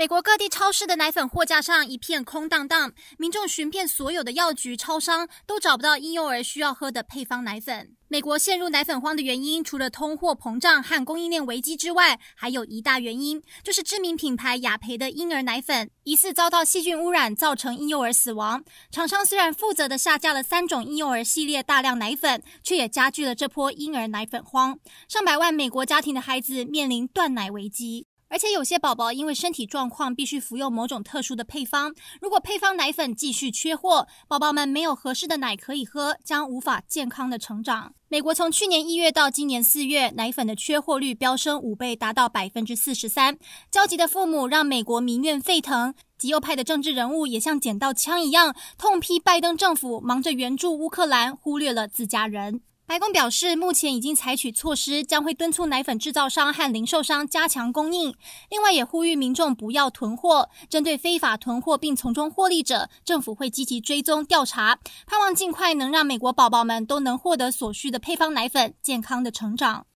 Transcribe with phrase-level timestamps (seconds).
[0.00, 7.94] 美国各地超市的奶粉货架上一片空荡荡，民众寻遍所有的药局、超商，都找不到婴幼儿需要喝的配方奶粉。
[8.08, 18.64] 美国陷入奶粉荒的原因，除了通货膨胀和供应链危机之外，还有一大原因，就是知名品牌雅培的婴儿奶粉疑似遭到细菌污染，造成婴幼儿死亡。
[18.90, 24.78] 厂商虽然负责的下架了三种婴幼儿系列大量奶粉，却也加剧了这波婴儿奶粉荒，
[25.10, 28.06] 上百万美国家庭的孩子面临断奶危机。
[28.30, 37.92] 而且有些宝宝因为身体状况必须服用某种特殊的配方，如果配方奶粉继续缺货，宝宝们没有合适的奶可以喝，将无法健康的成长。
[38.06, 43.36] 美国从去年一月到今年四月，奶粉的缺货率飙升五倍，达到百分之四十三。
[43.68, 52.60] 焦急的父母让美国民怨沸腾，极右派的政治人物也像捡到枪一样，痛批拜登政府忙着援助乌克兰，忽略了自家人。
[52.90, 58.12] 白宫表示，目前已经采取措施，将会敦促奶粉制造商和零售商加强供应。
[58.48, 60.50] 另外，也呼吁民众不要囤货。
[60.68, 69.86] 针对非法囤货并从中获利者，政府会积极追踪调查，盼望尽快能让美国宝宝们都能获得所需的配方奶粉，健康的成长。